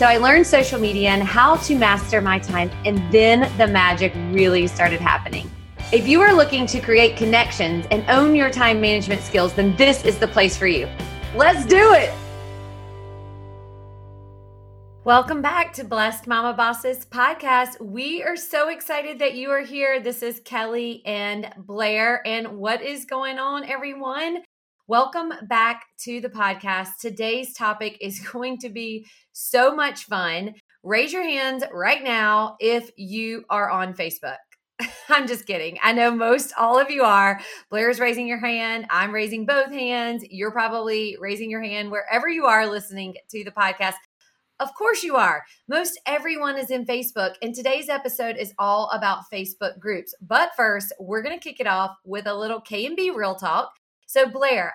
[0.00, 4.14] so I learned social media and how to master my time, and then the magic
[4.30, 5.50] really started happening.
[5.92, 10.02] If you are looking to create connections and own your time management skills, then this
[10.06, 10.88] is the place for you.
[11.36, 12.10] Let's do it.
[15.04, 17.78] Welcome back to Blessed Mama Bosses podcast.
[17.78, 20.00] We are so excited that you are here.
[20.00, 22.26] This is Kelly and Blair.
[22.26, 24.44] And what is going on, everyone?
[24.90, 26.98] Welcome back to the podcast.
[27.00, 30.54] Today's topic is going to be so much fun.
[30.82, 34.38] Raise your hands right now if you are on Facebook.
[35.08, 35.78] I'm just kidding.
[35.80, 37.40] I know most all of you are.
[37.70, 38.86] Blair's raising your hand.
[38.90, 40.24] I'm raising both hands.
[40.28, 43.94] You're probably raising your hand wherever you are listening to the podcast.
[44.58, 45.44] Of course you are.
[45.68, 50.12] Most everyone is in Facebook, and today's episode is all about Facebook groups.
[50.20, 53.36] But first, we're going to kick it off with a little K and B real
[53.36, 53.70] talk.
[54.10, 54.74] So, Blair,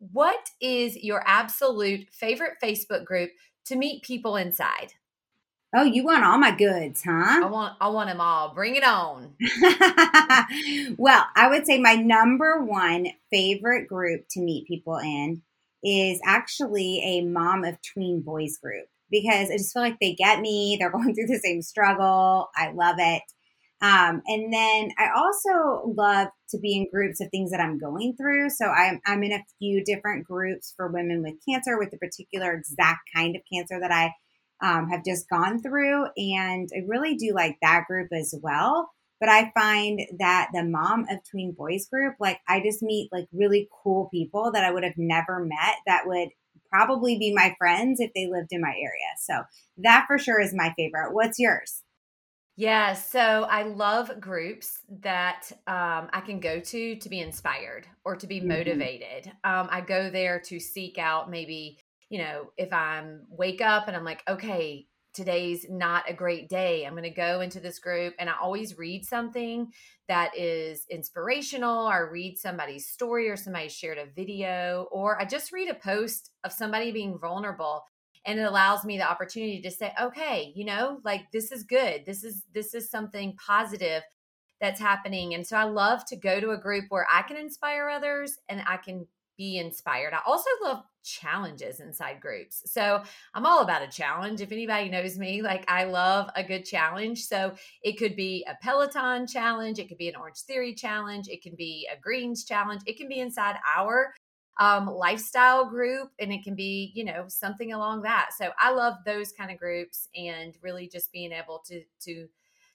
[0.00, 3.30] what is your absolute favorite Facebook group
[3.66, 4.94] to meet people inside?
[5.76, 7.44] Oh, you want all my goods, huh?
[7.44, 8.52] I want I want them all.
[8.52, 9.36] Bring it on.
[10.98, 15.42] well, I would say my number one favorite group to meet people in
[15.84, 20.40] is actually a mom of tween boys group because I just feel like they get
[20.40, 20.78] me.
[20.80, 22.48] They're going through the same struggle.
[22.56, 23.22] I love it.
[23.84, 28.16] Um, and then I also love to be in groups of things that I'm going
[28.16, 28.48] through.
[28.48, 32.54] So I'm, I'm in a few different groups for women with cancer, with the particular
[32.54, 34.14] exact kind of cancer that I
[34.66, 36.06] um, have just gone through.
[36.16, 38.88] And I really do like that group as well.
[39.20, 43.26] But I find that the mom of tween boys group, like I just meet like
[43.34, 46.30] really cool people that I would have never met that would
[46.72, 49.12] probably be my friends if they lived in my area.
[49.20, 49.42] So
[49.78, 51.12] that for sure is my favorite.
[51.12, 51.83] What's yours?
[52.56, 58.14] Yeah, so I love groups that um, I can go to to be inspired or
[58.16, 58.48] to be mm-hmm.
[58.48, 59.26] motivated.
[59.42, 61.78] Um, I go there to seek out maybe,
[62.10, 66.84] you know, if I'm wake up and I'm like, okay, today's not a great day.
[66.84, 69.72] I'm going to go into this group and I always read something
[70.08, 75.52] that is inspirational or read somebody's story or somebody shared a video or I just
[75.52, 77.84] read a post of somebody being vulnerable
[78.26, 82.04] and it allows me the opportunity to say okay you know like this is good.
[82.06, 84.02] This is this is something positive
[84.60, 85.34] that's happening.
[85.34, 88.62] And so i love to go to a group where i can inspire others and
[88.66, 90.14] i can be inspired.
[90.14, 92.62] I also love challenges inside groups.
[92.66, 93.02] So
[93.34, 94.40] i'm all about a challenge.
[94.40, 97.24] If anybody knows me like i love a good challenge.
[97.24, 101.42] So it could be a peloton challenge it could be an orange theory challenge it
[101.42, 104.14] can be a greens challenge it can be inside our
[104.58, 108.30] um, lifestyle group and it can be you know something along that.
[108.36, 112.28] So i love those kind of groups and really just being able to to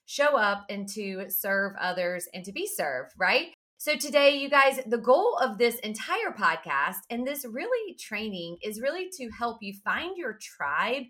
[0.06, 3.48] show up and to serve others and to be served right?
[3.78, 8.80] So today you guys the goal of this entire podcast and this really training is
[8.80, 11.04] really to help you find your tribe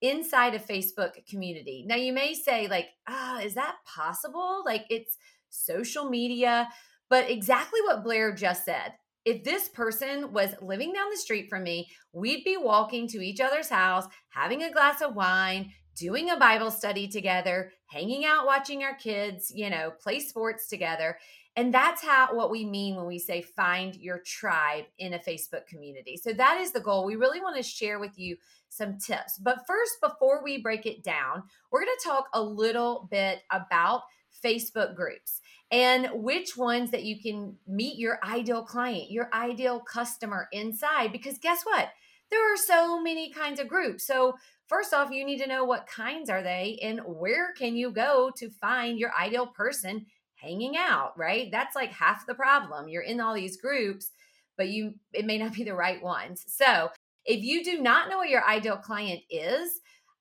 [0.00, 1.84] inside a facebook community.
[1.86, 4.62] Now you may say like ah oh, is that possible?
[4.66, 5.16] Like it's
[5.50, 6.68] social media
[7.08, 8.92] but exactly what blair just said
[9.28, 13.40] if this person was living down the street from me, we'd be walking to each
[13.40, 18.82] other's house, having a glass of wine, doing a Bible study together, hanging out, watching
[18.82, 21.18] our kids, you know, play sports together.
[21.56, 25.66] And that's how what we mean when we say find your tribe in a Facebook
[25.66, 26.16] community.
[26.16, 27.04] So that is the goal.
[27.04, 28.38] We really want to share with you
[28.70, 29.36] some tips.
[29.36, 34.04] But first, before we break it down, we're going to talk a little bit about
[34.42, 40.48] Facebook groups and which ones that you can meet your ideal client, your ideal customer
[40.52, 41.12] inside.
[41.12, 41.88] Because guess what?
[42.30, 44.06] There are so many kinds of groups.
[44.06, 44.34] So,
[44.66, 48.30] first off, you need to know what kinds are they and where can you go
[48.36, 51.48] to find your ideal person hanging out, right?
[51.50, 52.88] That's like half the problem.
[52.88, 54.10] You're in all these groups,
[54.56, 56.44] but you it may not be the right ones.
[56.48, 56.90] So,
[57.24, 59.80] if you do not know what your ideal client is,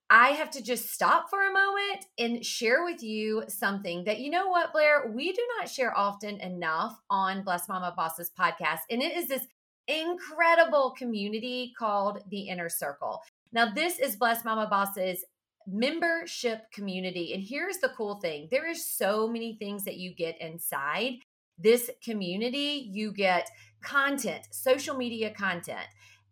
[0.09, 4.29] I have to just stop for a moment and share with you something that, you
[4.29, 8.79] know what, Blair, we do not share often enough on Blessed Mama Bosses podcast.
[8.89, 9.45] And it is this
[9.87, 13.21] incredible community called the Inner Circle.
[13.51, 15.25] Now, this is Blessed Mama Bosses
[15.67, 17.33] membership community.
[17.33, 21.15] And here's the cool thing there is so many things that you get inside
[21.57, 22.89] this community.
[22.91, 23.49] You get
[23.83, 25.85] content, social media content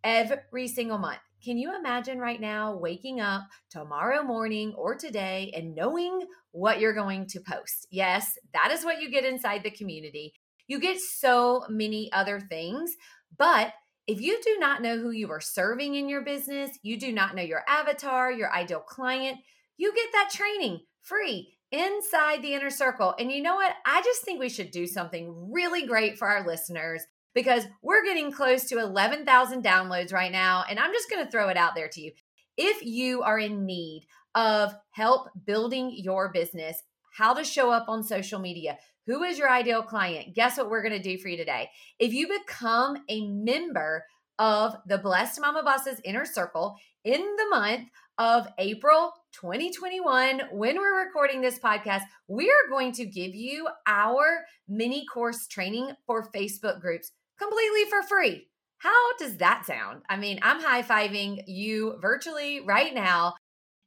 [0.03, 1.19] every single month.
[1.45, 6.95] Can you imagine right now waking up tomorrow morning or today and knowing what you're
[6.95, 7.85] going to post?
[7.91, 10.33] Yes, that is what you get inside the community.
[10.65, 12.95] You get so many other things,
[13.37, 13.73] but
[14.07, 17.35] if you do not know who you are serving in your business, you do not
[17.35, 19.37] know your avatar, your ideal client,
[19.77, 23.13] you get that training free inside the inner circle.
[23.19, 23.75] And you know what?
[23.85, 27.03] I just think we should do something really great for our listeners
[27.35, 30.63] because we're getting close to 11,000 downloads right now.
[30.67, 32.13] And I'm just going to throw it out there to you.
[32.57, 36.81] If you are in need of help building your business,
[37.15, 40.33] how to show up on social media, who is your ideal client?
[40.33, 41.69] Guess what we're going to do for you today?
[41.99, 44.05] If you become a member
[44.39, 51.05] of the Blessed Mama Bosses Inner Circle in the month of April 2021, when we're
[51.05, 56.81] recording this podcast, we are going to give you our mini course training for Facebook
[56.81, 58.47] groups completely for free.
[58.77, 60.03] How does that sound?
[60.09, 63.35] I mean, I'm high fiving you virtually right now.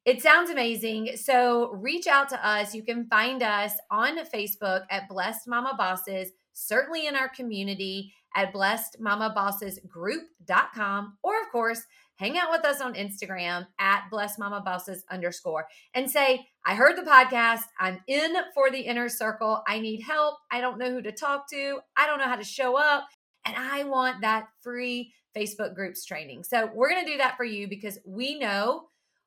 [0.05, 1.17] It sounds amazing.
[1.17, 2.75] So reach out to us.
[2.75, 8.53] You can find us on Facebook at Blessed Mama Bosses, certainly in our community at
[8.53, 11.83] blessedmamabossesgroup.com, or of course,
[12.17, 16.97] hang out with us on Instagram at Blessed Mama Bosses underscore and say, I heard
[16.97, 17.65] the podcast.
[17.79, 19.63] I'm in for the inner circle.
[19.69, 20.37] I need help.
[20.51, 21.81] I don't know who to talk to.
[21.97, 23.09] I don't know how to show up
[23.49, 26.45] and I want that free Facebook groups training.
[26.45, 28.85] So we're going to do that for you because we know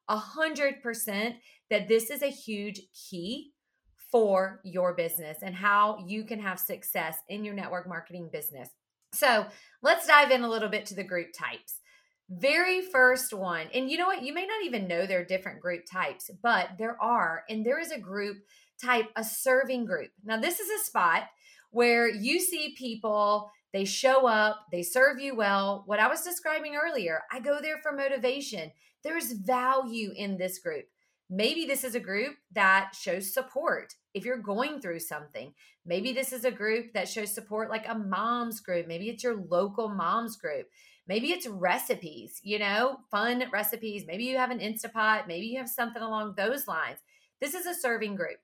[0.08, 1.36] a hundred percent
[1.70, 3.52] that this is a huge key
[4.12, 8.70] for your business and how you can have success in your network marketing business.
[9.14, 9.46] So
[9.82, 11.80] let's dive in a little bit to the group types.
[12.30, 14.24] Very first one, and you know what?
[14.24, 17.80] You may not even know there are different group types, but there are, and there
[17.80, 18.38] is a group
[18.82, 20.12] type, a serving group.
[20.24, 21.24] Now, this is a spot
[21.72, 25.84] where you see people they show up, they serve you well.
[25.86, 28.72] What I was describing earlier, I go there for motivation.
[29.04, 30.86] There's value in this group.
[31.30, 35.54] Maybe this is a group that shows support if you're going through something.
[35.86, 38.86] Maybe this is a group that shows support like a mom's group.
[38.88, 40.68] Maybe it's your local mom's group.
[41.08, 44.04] Maybe it's recipes, you know, fun recipes.
[44.06, 45.28] Maybe you have an Instapot.
[45.28, 47.00] Maybe you have something along those lines.
[47.40, 48.38] This is a serving group.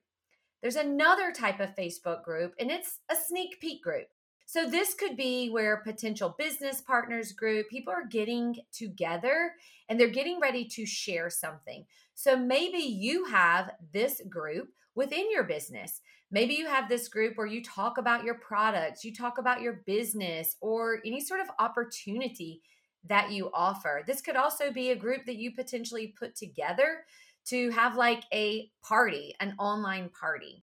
[0.61, 4.07] There's another type of Facebook group, and it's a sneak peek group.
[4.49, 9.51] So this could be where potential business partners group, people are getting together
[9.89, 11.85] and they're getting ready to share something.
[12.15, 15.99] So maybe you have this group within your business.
[16.31, 19.81] Maybe you have this group where you talk about your products, you talk about your
[19.85, 22.61] business or any sort of opportunity
[23.05, 24.01] that you offer.
[24.07, 27.03] This could also be a group that you potentially put together
[27.47, 30.63] to have like a party, an online party.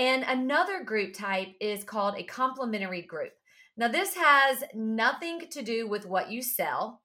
[0.00, 3.32] And another group type is called a complementary group.
[3.76, 7.02] Now, this has nothing to do with what you sell,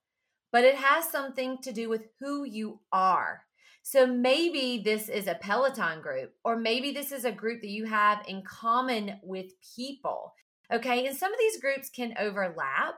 [0.53, 3.42] but it has something to do with who you are.
[3.83, 7.83] So maybe this is a Peloton group, or maybe this is a group that you
[7.83, 10.33] have in common with people.
[10.71, 11.06] Okay.
[11.06, 12.95] And some of these groups can overlap,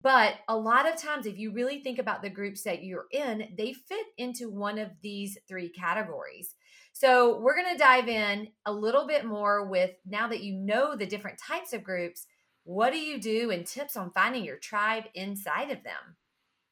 [0.00, 3.48] but a lot of times, if you really think about the groups that you're in,
[3.58, 6.54] they fit into one of these three categories.
[7.00, 10.96] So, we're going to dive in a little bit more with now that you know
[10.96, 12.26] the different types of groups,
[12.64, 16.16] what do you do and tips on finding your tribe inside of them?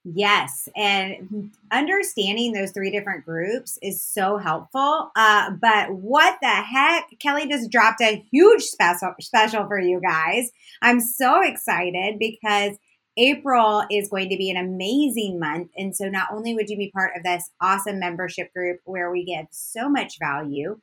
[0.02, 5.12] Yes, and understanding those three different groups is so helpful.
[5.14, 7.04] Uh, but what the heck?
[7.20, 10.50] Kelly just dropped a huge special special for you guys.
[10.82, 12.76] I'm so excited because
[13.16, 15.70] April is going to be an amazing month.
[15.76, 19.24] And so not only would you be part of this awesome membership group where we
[19.24, 20.78] give so much value,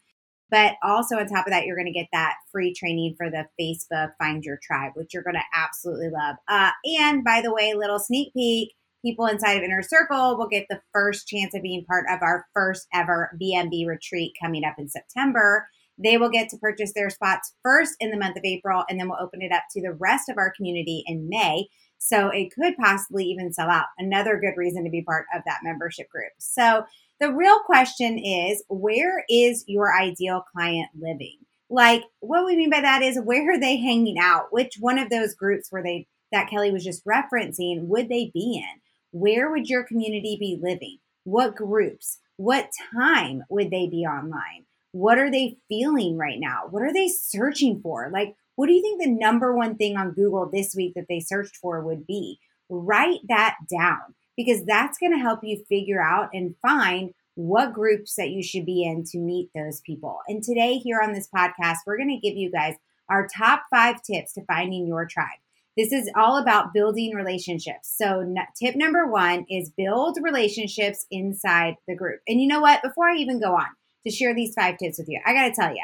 [0.49, 3.45] but also on top of that, you're going to get that free training for the
[3.59, 6.35] Facebook Find Your Tribe, which you're going to absolutely love.
[6.47, 8.73] Uh, and by the way, little sneak peek
[9.03, 12.45] people inside of Inner Circle will get the first chance of being part of our
[12.53, 15.67] first ever BMB retreat coming up in September.
[16.01, 19.09] They will get to purchase their spots first in the month of April, and then
[19.09, 21.67] we'll open it up to the rest of our community in May.
[22.03, 23.85] So it could possibly even sell out.
[23.97, 26.33] Another good reason to be part of that membership group.
[26.37, 26.83] So
[27.21, 31.37] the real question is where is your ideal client living?
[31.69, 34.47] Like, what we mean by that is where are they hanging out?
[34.51, 38.61] Which one of those groups were they that Kelly was just referencing would they be
[38.61, 38.81] in?
[39.11, 40.97] Where would your community be living?
[41.23, 42.19] What groups?
[42.35, 44.65] What time would they be online?
[44.91, 46.63] What are they feeling right now?
[46.69, 48.09] What are they searching for?
[48.11, 51.19] Like, what do you think the number one thing on Google this week that they
[51.19, 52.39] searched for would be?
[52.69, 58.15] Write that down because that's going to help you figure out and find what groups
[58.15, 60.19] that you should be in to meet those people.
[60.27, 62.75] And today, here on this podcast, we're going to give you guys
[63.09, 65.39] our top five tips to finding your tribe.
[65.75, 67.91] This is all about building relationships.
[67.97, 72.21] So, n- tip number one is build relationships inside the group.
[72.27, 72.83] And you know what?
[72.83, 73.67] Before I even go on
[74.05, 75.83] to share these five tips with you, I got to tell you,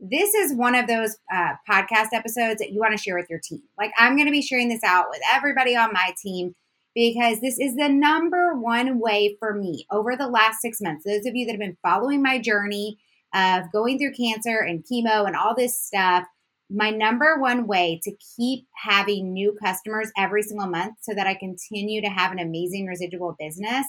[0.00, 3.40] this is one of those uh, podcast episodes that you want to share with your
[3.42, 3.62] team.
[3.78, 6.54] Like, I'm going to be sharing this out with everybody on my team
[6.94, 11.04] because this is the number one way for me over the last six months.
[11.04, 12.98] Those of you that have been following my journey
[13.34, 16.24] of going through cancer and chemo and all this stuff,
[16.70, 21.34] my number one way to keep having new customers every single month so that I
[21.34, 23.86] continue to have an amazing residual business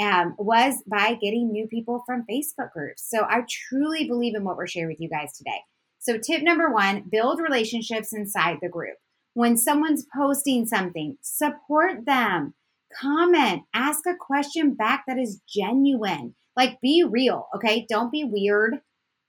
[0.00, 3.08] um, was by getting new people from Facebook groups.
[3.08, 5.60] So I truly believe in what we're sharing with you guys today.
[6.04, 8.96] So, tip number one build relationships inside the group.
[9.32, 12.52] When someone's posting something, support them,
[13.00, 16.34] comment, ask a question back that is genuine.
[16.56, 17.86] Like, be real, okay?
[17.88, 18.80] Don't be weird.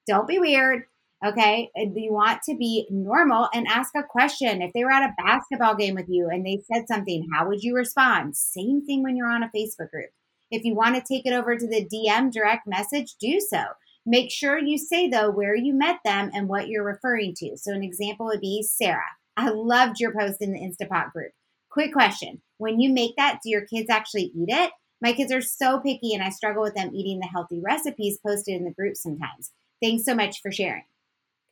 [0.06, 0.84] Don't be weird.
[1.26, 1.72] Okay.
[1.76, 4.62] You want to be normal and ask a question.
[4.62, 7.64] If they were at a basketball game with you and they said something, how would
[7.64, 8.36] you respond?
[8.36, 10.10] Same thing when you're on a Facebook group.
[10.52, 13.64] If you want to take it over to the DM direct message, do so.
[14.06, 17.58] Make sure you say, though, where you met them and what you're referring to.
[17.58, 19.02] So, an example would be Sarah.
[19.36, 21.32] I loved your post in the Instapot group.
[21.70, 24.72] Quick question When you make that, do your kids actually eat it?
[25.02, 28.56] My kids are so picky and I struggle with them eating the healthy recipes posted
[28.56, 29.52] in the group sometimes.
[29.82, 30.86] Thanks so much for sharing.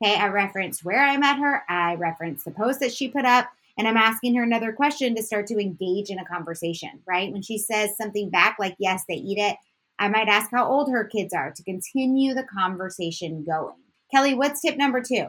[0.02, 3.50] Okay, I referenced where I met her, I referenced the post that she put up,
[3.76, 7.32] and I'm asking her another question to start to engage in a conversation, right?
[7.32, 9.56] When she says something back like, yes, they eat it,
[9.98, 13.76] I might ask how old her kids are to continue the conversation going.
[14.12, 15.26] Kelly, what's tip number two?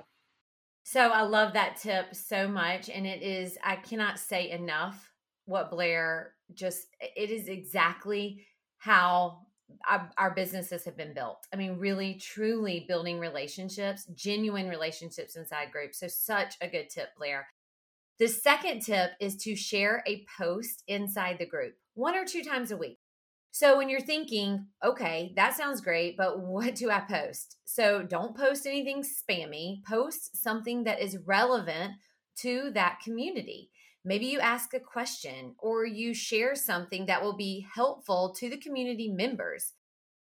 [0.84, 2.90] So I love that tip so much.
[2.90, 5.12] And it is, I cannot say enough
[5.46, 8.46] what Blair just, it is exactly
[8.78, 9.40] how
[9.90, 11.48] our, our, businesses have been built.
[11.52, 16.00] I mean, really, truly building relationships, genuine relationships inside groups.
[16.00, 17.48] So, such a good tip, Blair.
[18.18, 22.72] The second tip is to share a post inside the group one or two times
[22.72, 23.00] a week.
[23.52, 27.58] So when you're thinking, okay, that sounds great, but what do I post?
[27.66, 31.94] So don't post anything spammy, post something that is relevant
[32.40, 33.70] to that community.
[34.04, 38.58] Maybe you ask a question or you share something that will be helpful to the
[38.58, 39.74] community members.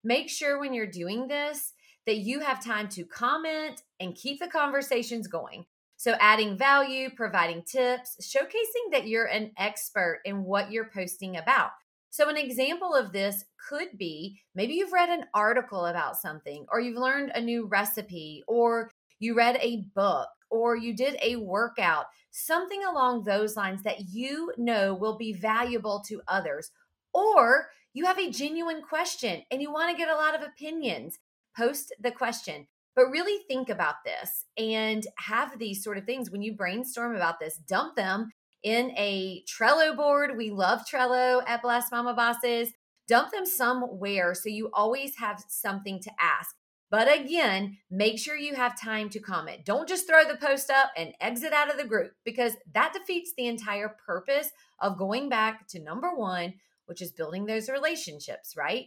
[0.04, 1.74] Make sure when you're doing this
[2.06, 5.66] that you have time to comment and keep the conversations going.
[6.02, 11.70] So, adding value, providing tips, showcasing that you're an expert in what you're posting about.
[12.10, 16.80] So, an example of this could be maybe you've read an article about something, or
[16.80, 18.90] you've learned a new recipe, or
[19.20, 24.52] you read a book, or you did a workout, something along those lines that you
[24.58, 26.72] know will be valuable to others.
[27.14, 31.20] Or you have a genuine question and you want to get a lot of opinions.
[31.56, 32.66] Post the question.
[33.02, 37.40] But really think about this and have these sort of things when you brainstorm about
[37.40, 38.30] this, dump them
[38.62, 40.38] in a Trello board.
[40.38, 42.70] We love Trello at Blessed Mama Bosses.
[43.08, 46.56] Dump them somewhere so you always have something to ask.
[46.92, 49.66] But again, make sure you have time to comment.
[49.66, 53.34] Don't just throw the post up and exit out of the group because that defeats
[53.36, 56.54] the entire purpose of going back to number one,
[56.86, 58.86] which is building those relationships, right?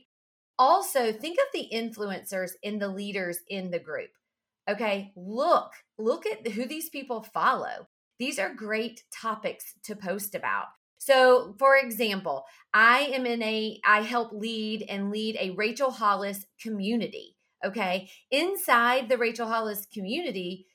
[0.58, 4.10] Also, think of the influencers and the leaders in the group.
[4.68, 7.88] Okay, look, look at who these people follow.
[8.18, 10.66] These are great topics to post about.
[10.98, 16.46] So, for example, I am in a, I help lead and lead a Rachel Hollis
[16.62, 17.36] community.
[17.64, 18.10] Okay.
[18.30, 20.66] Inside the Rachel Hollis community,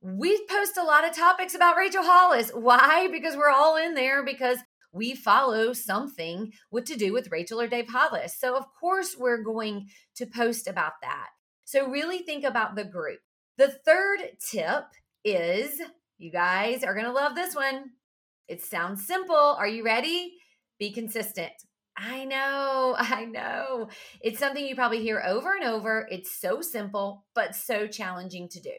[0.00, 2.50] we post a lot of topics about Rachel Hollis.
[2.50, 3.08] Why?
[3.10, 4.58] Because we're all in there because
[4.92, 8.38] we follow something with to do with Rachel or Dave Hollis.
[8.38, 11.28] So of course we're going to post about that.
[11.64, 13.20] So really think about the group.
[13.58, 14.84] The third tip
[15.24, 15.80] is
[16.16, 17.90] you guys are going to love this one.
[18.48, 19.36] It sounds simple.
[19.36, 20.34] Are you ready?
[20.78, 21.52] Be consistent.
[21.96, 23.88] I know, I know.
[24.20, 26.08] It's something you probably hear over and over.
[26.10, 28.72] It's so simple, but so challenging to do.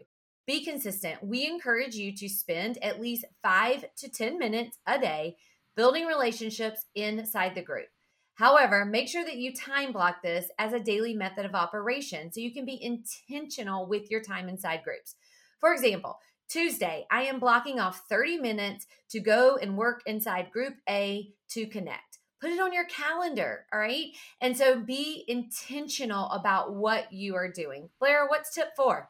[0.48, 1.24] Be consistent.
[1.24, 5.36] We encourage you to spend at least five to 10 minutes a day
[5.76, 7.88] building relationships inside the group.
[8.36, 12.40] However, make sure that you time block this as a daily method of operation so
[12.40, 15.16] you can be intentional with your time inside groups.
[15.60, 20.76] For example, Tuesday, I am blocking off 30 minutes to go and work inside Group
[20.90, 22.20] A to connect.
[22.42, 23.66] put it on your calendar.
[23.74, 24.08] All right.
[24.40, 27.90] And so be intentional about what you are doing.
[28.00, 29.10] Blair, what's tip four?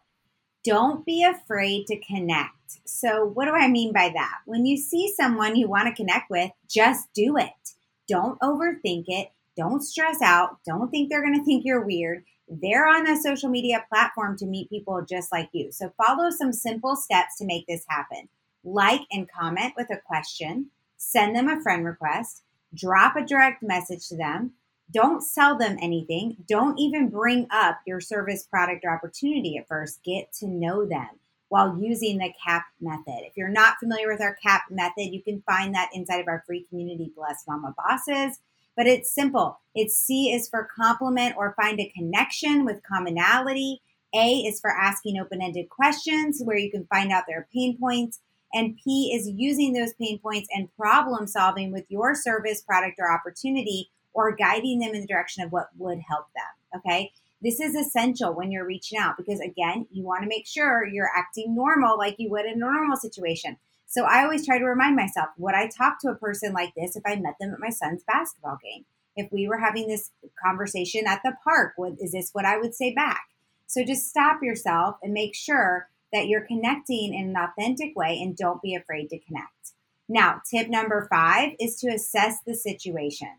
[0.63, 2.81] Don't be afraid to connect.
[2.85, 4.39] So, what do I mean by that?
[4.45, 7.75] When you see someone you want to connect with, just do it.
[8.07, 9.31] Don't overthink it.
[9.55, 10.57] Don't stress out.
[10.65, 12.23] Don't think they're going to think you're weird.
[12.47, 15.71] They're on a social media platform to meet people just like you.
[15.71, 18.27] So, follow some simple steps to make this happen.
[18.63, 24.09] Like and comment with a question, send them a friend request, drop a direct message
[24.09, 24.51] to them.
[24.91, 26.37] Don't sell them anything.
[26.47, 30.03] Don't even bring up your service, product, or opportunity at first.
[30.03, 31.09] Get to know them
[31.49, 33.21] while using the CAP method.
[33.25, 36.43] If you're not familiar with our CAP method, you can find that inside of our
[36.45, 38.39] free community, Blessed Mama Bosses.
[38.75, 39.59] But it's simple.
[39.75, 43.81] It's C is for compliment or find a connection with commonality.
[44.15, 48.19] A is for asking open ended questions where you can find out their pain points.
[48.53, 53.11] And P is using those pain points and problem solving with your service, product, or
[53.11, 56.79] opportunity, or guiding them in the direction of what would help them.
[56.79, 57.11] Okay.
[57.41, 61.11] This is essential when you're reaching out because, again, you want to make sure you're
[61.15, 63.57] acting normal like you would in a normal situation.
[63.87, 66.95] So I always try to remind myself would I talk to a person like this
[66.95, 68.85] if I met them at my son's basketball game?
[69.15, 70.11] If we were having this
[70.43, 73.23] conversation at the park, what, is this what I would say back?
[73.67, 78.35] So just stop yourself and make sure that you're connecting in an authentic way and
[78.35, 79.73] don't be afraid to connect.
[80.07, 83.37] Now, tip number five is to assess the situation.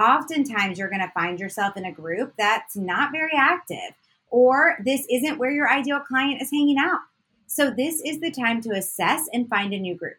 [0.00, 3.94] Oftentimes, you're going to find yourself in a group that's not very active,
[4.30, 7.00] or this isn't where your ideal client is hanging out.
[7.46, 10.16] So, this is the time to assess and find a new group.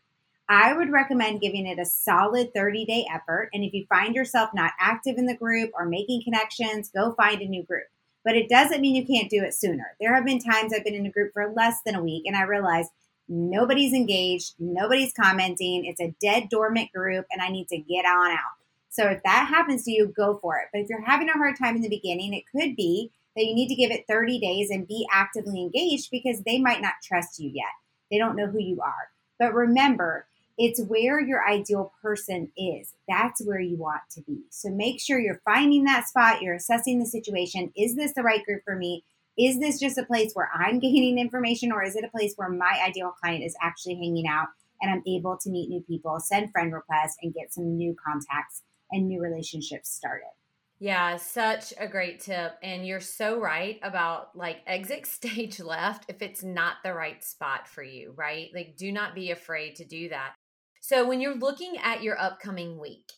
[0.48, 3.50] I would recommend giving it a solid 30 day effort.
[3.53, 7.41] And if you find yourself not active in the group or making connections, go find
[7.41, 7.88] a new group
[8.25, 9.96] but it doesn't mean you can't do it sooner.
[10.01, 12.36] There have been times I've been in a group for less than a week and
[12.36, 12.89] I realized
[13.29, 18.32] nobody's engaged, nobody's commenting, it's a dead dormant group, and I need to get on
[18.32, 18.58] out.
[18.96, 20.70] So if that happens to you, go for it.
[20.72, 23.54] But if you're having a hard time in the beginning, it could be that you
[23.54, 27.38] need to give it 30 days and be actively engaged because they might not trust
[27.38, 27.66] you yet.
[28.10, 29.10] They don't know who you are.
[29.38, 30.27] But remember,
[30.58, 32.94] it's where your ideal person is.
[33.10, 34.44] That's where you want to be.
[34.50, 37.74] So make sure you're finding that spot, you're assessing the situation.
[37.75, 39.03] Is this the right group for me?
[39.38, 42.48] Is this just a place where I'm gaining information, or is it a place where
[42.48, 44.48] my ideal client is actually hanging out
[44.81, 48.62] and I'm able to meet new people, send friend requests, and get some new contacts
[48.92, 50.32] and new relationships started?
[50.78, 52.54] Yeah, such a great tip.
[52.62, 57.68] And you're so right about like exit stage left if it's not the right spot
[57.68, 58.50] for you, right?
[58.54, 60.34] Like, do not be afraid to do that.
[60.82, 63.12] So, when you're looking at your upcoming week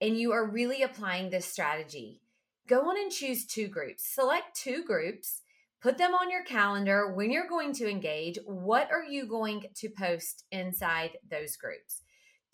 [0.00, 2.20] and you are really applying this strategy,
[2.68, 4.04] go on and choose two groups.
[4.06, 5.42] Select two groups,
[5.82, 8.38] put them on your calendar when you're going to engage.
[8.46, 12.02] What are you going to post inside those groups?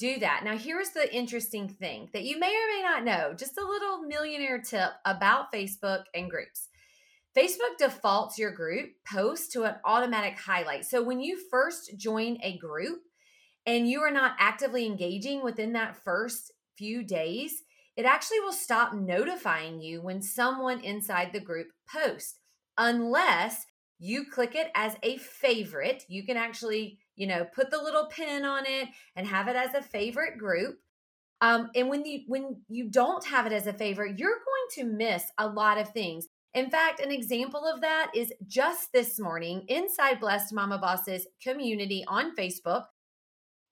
[0.03, 0.43] Do that.
[0.43, 4.03] Now, here's the interesting thing that you may or may not know just a little
[4.03, 6.71] millionaire tip about Facebook and groups.
[7.39, 10.87] Facebook defaults your group post to an automatic highlight.
[10.87, 12.99] So when you first join a group,
[13.65, 17.63] and you are not actively engaging within that first few days,
[17.97, 22.41] it actually will stop notifying you when someone inside the group posts,
[22.77, 23.67] unless
[24.01, 26.03] you click it as a favorite.
[26.09, 29.75] You can actually, you know, put the little pin on it and have it as
[29.75, 30.79] a favorite group.
[31.41, 34.97] Um, and when you when you don't have it as a favorite, you're going to
[34.97, 36.29] miss a lot of things.
[36.55, 42.05] In fact, an example of that is just this morning inside Blessed Mama Bosses community
[42.07, 42.85] on Facebook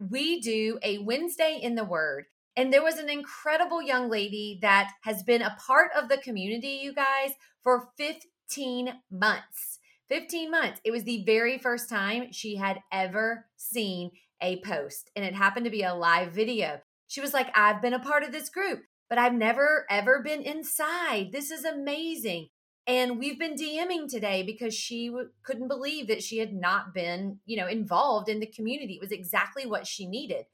[0.01, 2.25] we do a Wednesday in the Word.
[2.57, 6.81] And there was an incredible young lady that has been a part of the community,
[6.83, 9.70] you guys, for 15 months.
[10.11, 10.81] 15 months.
[10.85, 14.11] It was the very first time she had ever seen
[14.43, 16.81] a post, and it happened to be a live video.
[17.07, 20.43] She was like, I've been a part of this group, but I've never ever been
[20.43, 21.31] inside.
[21.33, 22.49] This is amazing.
[22.87, 27.39] And we've been DMing today because she w- couldn't believe that she had not been,
[27.47, 28.95] you know, involved in the community.
[28.95, 30.47] It was exactly what she needed.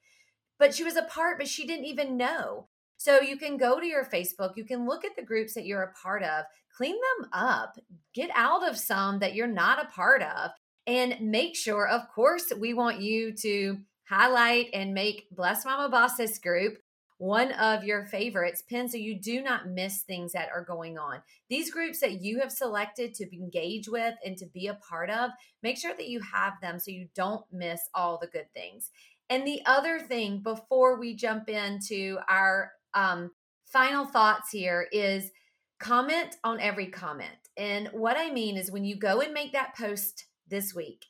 [0.58, 2.68] But she was a part, but she didn't even know.
[2.96, 5.82] So you can go to your Facebook, you can look at the groups that you're
[5.82, 6.44] a part of,
[6.76, 7.78] clean them up,
[8.14, 10.50] get out of some that you're not a part of,
[10.86, 13.78] and make sure, of course, we want you to
[14.08, 16.78] highlight and make Blessed Mama Bosses group
[17.18, 21.22] one of your favorites pin so you do not miss things that are going on.
[21.48, 25.30] These groups that you have selected to engage with and to be a part of,
[25.62, 28.90] make sure that you have them so you don't miss all the good things.
[29.30, 33.30] And the other thing before we jump into our um,
[33.66, 35.30] final thoughts here is
[35.78, 37.28] comment on every comment.
[37.56, 41.04] And what I mean is when you go and make that post this week,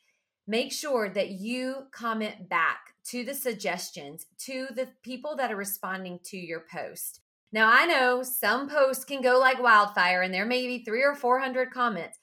[0.46, 6.18] make sure that you comment back to the suggestions to the people that are responding
[6.25, 7.20] to your post.
[7.53, 11.14] Now, I know some posts can go like wildfire and there may be three or
[11.14, 12.18] 400 comments.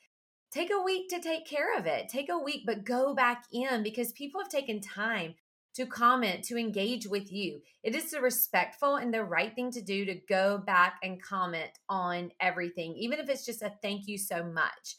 [0.52, 2.10] Take a week to take care of it.
[2.10, 5.36] Take a week, but go back in because people have taken time
[5.76, 7.62] to comment, to engage with you.
[7.84, 11.72] It is the respectful and the right thing to do to go back and comment
[11.90, 14.98] on everything, even if it's just a thank you so much.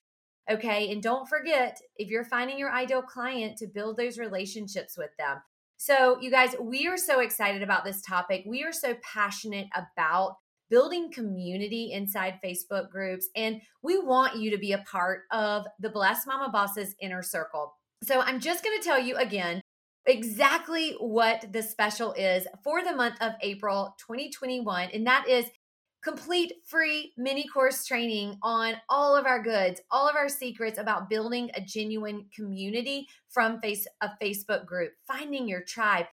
[0.50, 0.90] Okay.
[0.92, 5.38] And don't forget, if you're finding your ideal client, to build those relationships with them.
[5.76, 8.44] So, you guys, we are so excited about this topic.
[8.46, 10.36] We are so passionate about
[10.70, 15.90] building community inside Facebook groups, and we want you to be a part of the
[15.90, 17.74] Blessed Mama Bosses inner circle.
[18.02, 19.60] So, I'm just going to tell you again
[20.06, 25.46] exactly what the special is for the month of April 2021, and that is
[26.02, 31.08] complete free mini course training on all of our goods, all of our secrets about
[31.08, 36.06] building a genuine community from face a Facebook group, finding your tribe,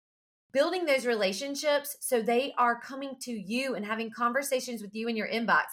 [0.52, 5.16] building those relationships so they are coming to you and having conversations with you in
[5.16, 5.64] your inbox.